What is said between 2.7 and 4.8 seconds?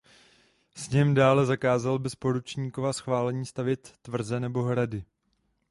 schválení stavět tvrze nebo